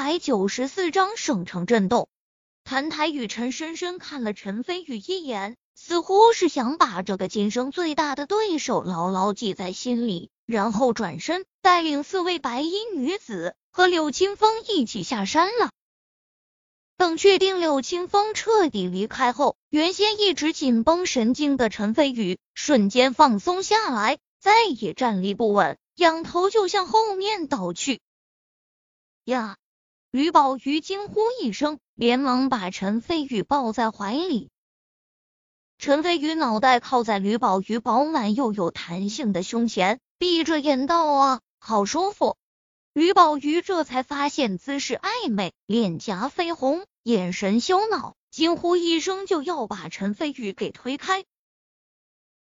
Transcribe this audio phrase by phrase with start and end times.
[0.00, 2.08] 百九十四章省城震动。
[2.62, 15.70] 谭台雨辰深深看了陈飞宇一眼，似乎是想把这个今生最大的对手牢牢记在心里，然后转身带领四位白衣女子和柳清风一起下山了。
[16.96, 28.00] 等确定柳清风彻底离开后，原先一直紧绷神经的陈飞宇瞬间放松下来，再也站立不稳，仰头就向后面倒去。
[29.24, 29.56] 呀！
[30.10, 34.48] 吕宝瑜惊呼一声，连忙把陈飞宇抱在怀里。
[35.76, 42.38] 陈飞宇脑袋靠在吕宝瑜饱满又有弹性的胸前，闭着眼道啊，好舒服。
[42.94, 51.26] 吕宝瑜这才发现姿势暧昧，脸颊绯红，眼神羞恼，惊呼一声就要把陈飞宇给推开。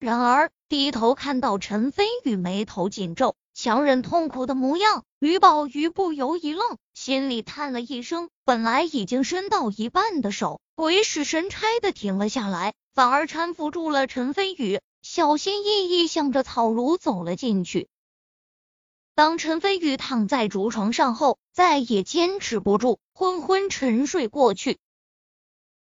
[0.00, 8.28] 然而低头看到陈飞宇眉头紧皱、强忍痛苦的模样，吕宝瑜不由一愣，心里叹了一声。
[8.44, 17.88] 本来已经伸到一半的手，鬼使神差的停了下来，反而搀扶住了陈飞宇，小心翼翼向着草庐走了进去。
[19.14, 24.78] 当陈飞宇躺在竹床上后，再也坚持不住，昏昏沉睡过去。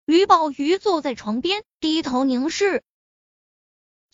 [0.05, 2.83] 吕宝瑜坐在床边，低头凝视。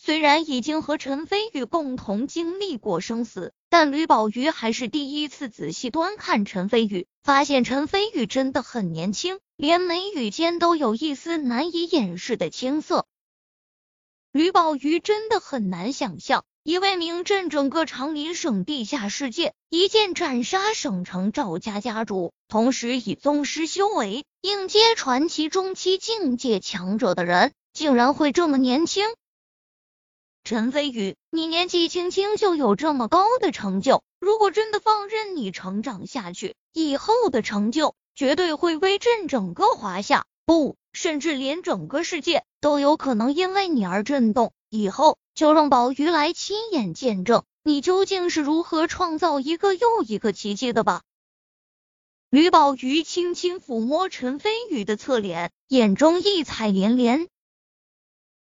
[0.03, 13.05] 虽然已经和陈飞宇共同经历过生死，但吕宝瑜还是第一次仔细端看陈飞宇，发现陈飞宇真的很年轻，连眉宇间都有一丝难以掩饰的青涩。
[14.31, 16.45] 吕宝瑜真的很难想象。
[16.63, 29.05] 一位名震整个长林省地下世界、一剑斩杀省城赵家家主，同时以宗师修为应接传奇中期境界强者的人，竟然会这么年轻！
[30.43, 44.53] 陈飞宇，你年纪轻轻就有这么高的成就，如果真的放任你成长下去，以后的成就绝对会威震整个华夏，不，甚至连整个世界都有可能因为你而震动。
[44.69, 45.17] 以后。
[45.33, 51.03] 就让宝玉来亲眼见证你究竟是如何创造一个又一个奇迹的吧。
[52.29, 57.29] 吕宝瑜轻轻抚摸陈飞宇的侧脸，眼中异彩连连。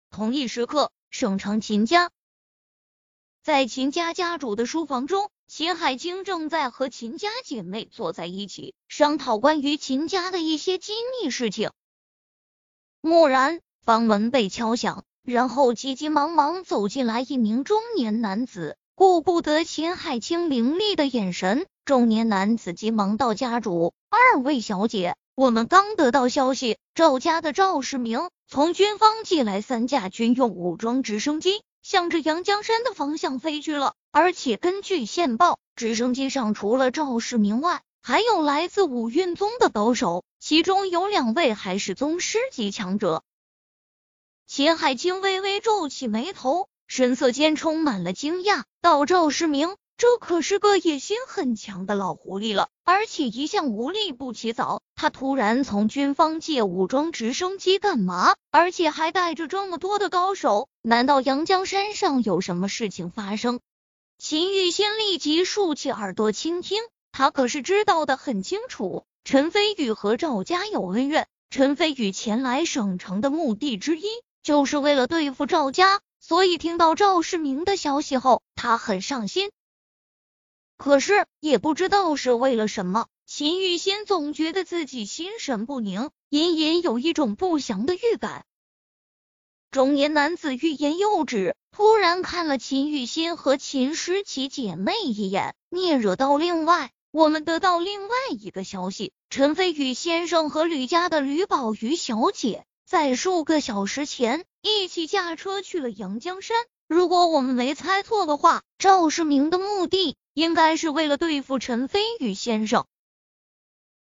[0.10, 2.12] 同一时刻，省城秦家，
[3.42, 11.72] 在秦家家主的书房中，秦海清正在和秦家姐妹坐在一起，商讨关于秦家的一些机密事情。
[13.02, 15.06] 蓦然，房门被敲响。
[15.24, 33.94] 然后急急忙忙走进来一名中年男子，顾不得秦海清凌厉的眼神，中年男子急忙道：“家主，二位小姐，我们刚得到消息，赵家的赵世明从军方寄来三架军用武装直升机，向着阳江山的方向飞去了。
[34.12, 43.22] 而且根据线报，直升机上除了赵世明外，还有来自五运宗的高手，其中有两位还是宗师级强者。”
[44.48, 54.82] 秦海清微微皱起眉头，神色间充满了惊讶，道：“赵世明，这可是个野心很强的老狐狸了，而且一向无利不起早。
[54.98, 58.36] 他突然从军方借武装直升机干嘛？
[58.50, 60.68] 而且还带着这么多的高手？
[60.82, 63.60] 难道阳江山上有什么事情发生？”
[64.18, 66.82] 秦玉仙立即竖起耳朵倾听，
[67.12, 74.06] 他可是知道的很清楚，陈飞宇和赵家有恩怨，陈飞宇前来省城的目的之一。
[74.42, 79.52] 就是为了对付赵家，所以听到赵世明的消息后，他很上心。
[80.78, 88.46] 可是也不知道是为了什么，秦玉仙总觉得自己心神不宁，隐隐有一种不祥的预感。
[89.70, 102.64] 中年男子欲言又止，突然看了秦玉仙和秦诗琪姐妹一眼，聂惹到另外，我们得到另外一个消息：陈飞宇先生和吕家的吕宝瑜小姐。
[102.86, 106.56] 在数个小时前，一起驾车去了阳江山。
[106.88, 112.86] 如果我们没猜错的话，赵世明的目的应该是为了对付陈飞宇先生。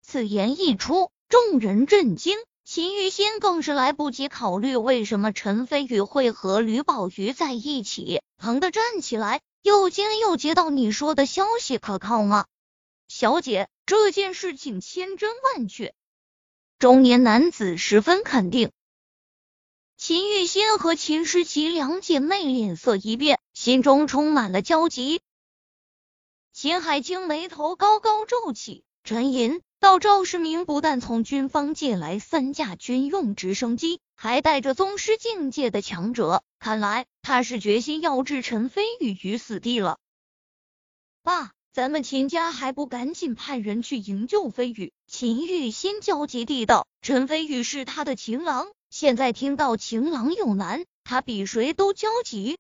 [0.10, 12.46] 此言一出，众人震惊，秦玉仙更是来不及考虑为什么陈飞宇会和吕宝瑜在一起，疼的站起来，又惊又急道：“你说的消息可靠吗？”
[13.10, 15.94] 小姐，这件事情千真万确。
[16.80, 18.72] 中年男子十分肯定，
[19.98, 25.20] 秦玉仙和秦诗琪两姐妹脸色一变，心中充满了焦急。
[26.54, 39.98] 秦海清眉头高高皱起，沉吟到：“赵世明不但从军方借来三架军用直升机，还带着宗师境界的强者，看来他是决心要置陈飞宇于死地了。”
[41.24, 41.52] 爸。
[41.74, 44.94] 咱们秦家还不赶紧派人去营救飞宇？
[45.06, 52.58] 秦玉心焦急地道：“陈飞宇是他的情郎，现在听到情郎有难，他比谁都焦急。”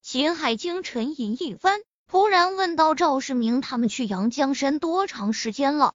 [0.00, 5.94] 秦海清沉吟一番，突然问到：“赵世明他们去阳江山多长时间了？”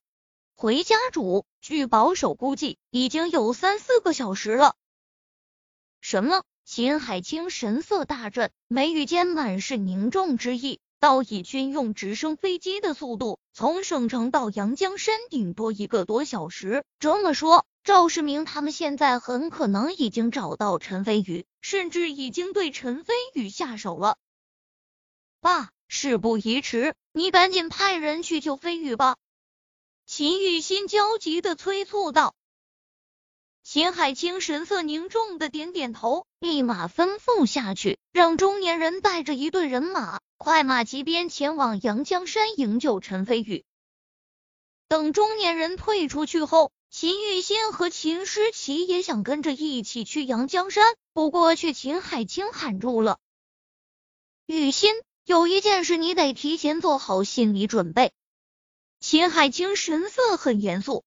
[0.55, 4.75] 回家主，据保守估计，已经有三四个小时了。
[6.01, 6.43] 什么？
[6.65, 10.79] 秦海清神色大震，眉宇间满是凝重之意。
[10.99, 16.85] 道以军用直升飞机的速度，从省城到阳江山顶多一个多小时。
[16.99, 24.15] 这么说，赵世明他们现在很可能已经找到陈飞宇，甚至已经对陈飞宇下手了。
[25.41, 29.17] 爸，事不宜迟，你赶紧派人去救飞宇吧。
[30.05, 32.35] 秦玉心焦急的催促道。
[33.63, 43.63] 秦海清神色凝重的点点头，立马吩咐下去，让中年人带着一队人马快马疾鞭前往阳江山营救陈飞宇。
[44.89, 53.17] 等中年人退出去后，秦玉心和秦诗琪也想跟着一起去阳江山，不过却秦海清喊住了。
[54.45, 54.93] 玉心，
[55.25, 58.11] 有一件事你得提前做好心理准备。
[58.99, 61.05] 秦海清神色很严肃。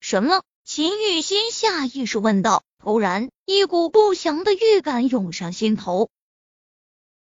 [0.00, 0.42] 什么？
[0.64, 6.10] 秦玉心下意识问道，突然一股不祥的预感涌上心头。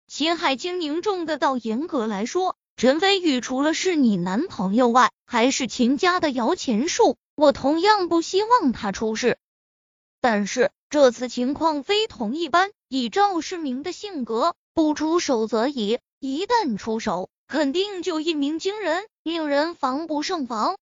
[0.07, 7.17] 秦海清凝重的道：“严格来说，陈飞宇除了是你男朋友外，还是秦家的摇钱树。
[7.35, 9.39] 我同样不希望他出事，
[10.21, 12.71] 但是这次情况非同一般。
[12.89, 20.77] 以赵世明的性格，不出手则已，一旦出手，肯定就一鸣惊人，令人防不胜防。”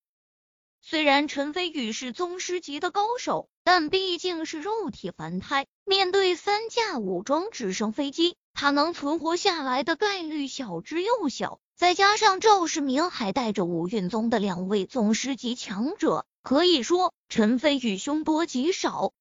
[0.81, 11.61] 虽然陈飞宇是宗师级的高手，但毕竟是肉体凡胎，面对三架武装直升飞机，他能存活下来的概率小之又小。
[11.77, 19.12] 再加上赵世明还带着五运宗的两位宗师级强者，可以说陈飞宇凶多吉少。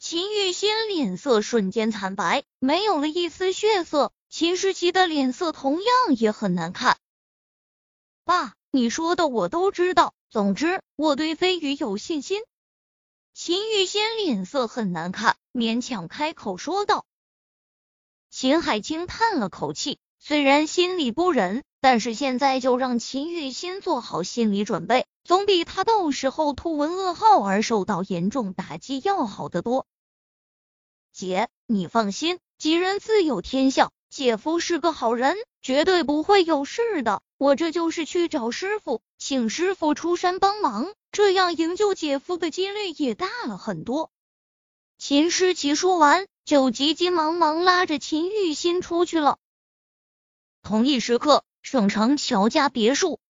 [0.00, 4.12] 秦玉仙脸色瞬间惨白，没有了一丝血色。
[4.28, 6.98] 秦时奇的脸色同样也很难看。
[8.22, 10.14] 爸，你说的我都知道。
[10.30, 12.40] 总之，我对飞宇有信心。
[13.34, 17.04] 秦玉仙脸色很难看，勉强开口说道。
[18.30, 29.86] 秦海清叹了口气，虽然心里不忍，但是现在就让秦玉仙做好心理准备，总比他到时候突闻噩耗而受到严重打击要好得多。
[31.12, 33.92] 姐，你放心，吉人自有天相。
[34.10, 37.22] 姐夫是个好人，绝对不会有事的。
[37.36, 44.10] 我这就是去找师傅，请师傅出山帮忙，这样营救姐夫的几率也大了很多。
[44.96, 49.36] 秦诗琪说完，就急急忙忙拉着秦玉心出去了。
[50.62, 53.20] 同一时刻，省城乔家别墅，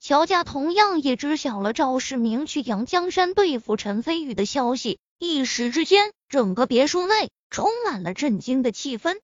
[0.00, 9.20] 乔家同样也知晓了赵世明去阳江山对付陈飞宇的消息，一时之间，整个别墅内充满了震惊的气氛。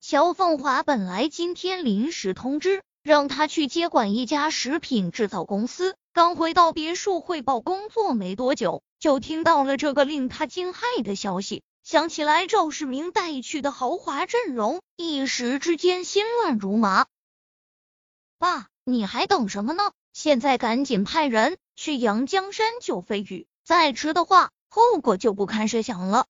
[0.00, 11.62] 乔凤华本来今天临时通知让他去接管一家食品制造公司，刚回到别墅汇报工作没多久，就听到了这个令他惊骇的消息。
[11.84, 17.06] 想起来赵世明带去的豪华阵容，一时之间心乱如麻。
[18.38, 19.90] 爸，你还等什么呢？
[20.12, 26.26] 现在赶紧派人去阳江山救飞羽，再迟的话，后果就不堪设想了。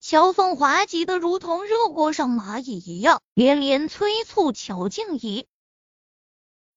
[0.00, 5.46] 乔凤华急得如同热锅上蚂蚁一样，连连催促乔静怡。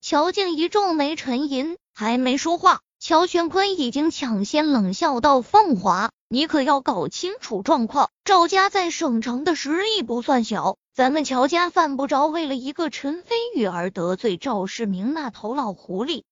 [0.01, 8.11] 乔静怡皱眉沉吟，还没说话，乔玄坤已经抢先冷笑道：“凤华，你可要搞清楚状况。
[8.25, 16.23] 赵家在省城的实力不算小，咱们乔家犯不着为了一个陈飞宇而得罪赵世明那头老狐狸。”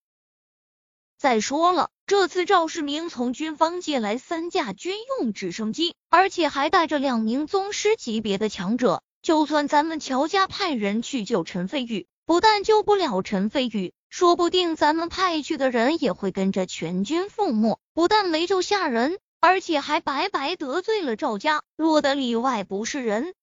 [1.17, 9.01] 再说了，这次赵世明从军方借来三架军用直升机，而且还带着两名宗师级别的强者。
[9.21, 17.79] 就算咱们乔家派人去救陈飞宇，不但救不了陈飞宇，说不定咱们派去的人也会跟着全军覆没。
[17.93, 23.33] 不但没救下人，而且还白白得罪了赵家，落得里外不是人。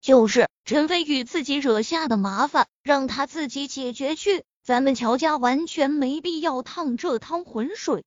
[0.00, 4.42] 就是陈飞宇自己惹下的麻烦，让他自己解决去。
[4.64, 8.02] 咱们乔家完全没必要趟这趟浑水。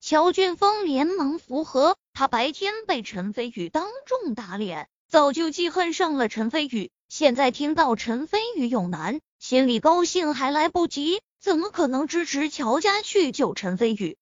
[0.00, 6.90] 乔俊峰连忙附和，他白天被陈飞宇当众打脸，早就记恨上了陈飞宇。
[7.10, 14.16] 现在听到陈飞宇有难，心里高兴还来不及，怎么可能支持乔家去救陈飞宇？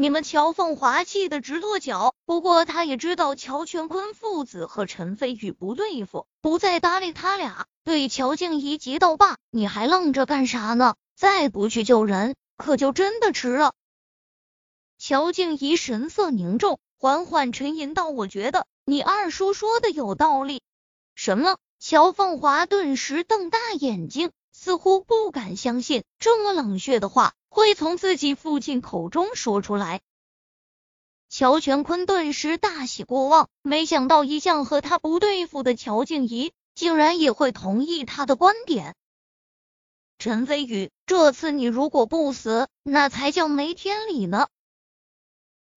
[0.00, 2.14] 你们乔凤华气得直跺脚。
[2.24, 7.66] 不过他也知道乔全坤父子和陈飞宇不对付，不再搭理他俩。
[7.82, 10.94] 对乔静怡急道：“爸，你还愣着干啥呢？
[11.16, 13.72] 再不去救人，可就真的迟了。”
[14.98, 20.62] 乔静怡神色凝重，缓缓沉吟道：“我觉得你二叔说的有道理。”
[21.16, 21.56] 什么？
[21.80, 30.00] 乔凤华顿时瞪大眼睛，似乎不敢相信这么冷血的话会从自己父亲口中说出来。
[31.28, 38.96] 乔全坤顿时大喜过望，没想到一向和他不对付的乔静怡，竟然也会同意他的观点。
[40.18, 44.48] 陈飞宇，这次你如果不死，那才叫没天理呢！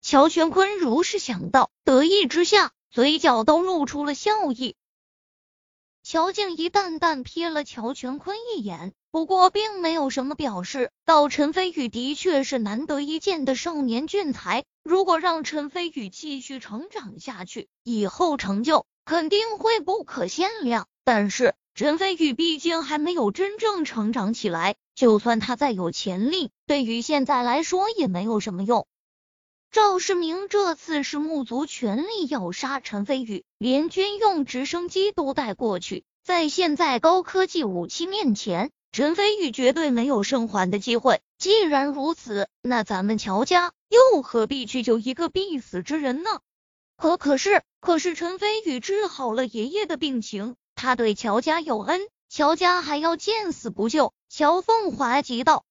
[0.01, 4.75] 乔全坤如是想到，得意之下，嘴角都露出了笑意。
[6.03, 10.91] 乔静怡淡淡瞥了乔全坤一眼，不过并没有什么表示。
[11.05, 20.87] 道陈飞宇的确是难得一见的少年俊才，如果让陈飞宇继续成长下去，以后成就肯定会不可限量。
[21.05, 28.87] 但是陈飞宇毕竟还没有真正成长起来，就算他再有潜力，对于现在来说也没有什么用。
[29.73, 36.03] 赵世明这次是募足全力要杀陈飞宇，连军用直升机都带过去。
[36.25, 41.21] 在现在高科技武器面前，陈飞宇绝对没有生还的机会。
[41.39, 46.41] 既然如此，那咱们乔家又何必去救一个必死之人呢？
[46.97, 54.13] 可可是，可是陈飞宇治好了爷爷的病情，他对乔家有恩，乔家还要见死不救？
[54.29, 55.65] 乔凤华急道。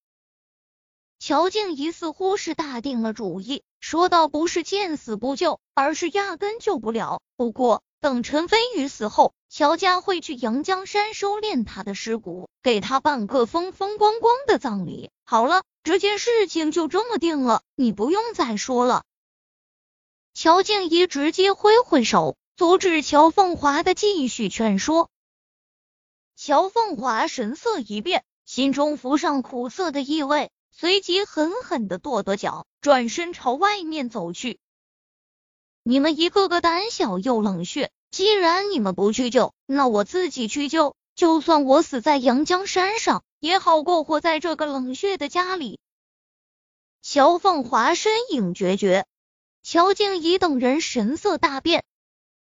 [1.20, 7.22] 乔静怡似乎是打定了主意，说道：“不是见死不救，而是压根救不了。
[7.36, 15.12] 不过等陈飞宇死后，乔家会去阳江山收敛他的尸骨，给他办个风风光光的葬礼。
[15.26, 19.04] 好了，这件事情就这么定了，你不用再说了。”
[20.34, 25.10] 乔静怡直接挥挥手，阻止乔凤华的继续劝说。
[26.38, 30.50] 乔凤华神色一变，心中浮上苦涩的意味。
[30.80, 34.62] 随即狠狠的跺跺脚，转身朝外面走去。
[35.84, 40.96] 你们一个个胆小又冷血，既然你们不去救，那我自己去救。
[41.16, 45.82] 就算我死在阳江山上，也好过活在这个冷血的家里。
[47.02, 49.06] 乔凤华身影决绝，
[49.64, 51.84] 乔静怡等人神色大变，